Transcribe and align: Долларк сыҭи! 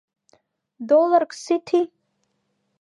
Долларк 0.87 1.31
сыҭи! 1.43 1.81